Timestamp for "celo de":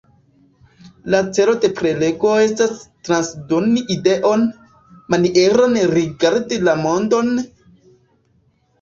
1.37-1.69